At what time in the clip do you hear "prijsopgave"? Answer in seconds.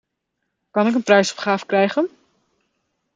1.03-1.65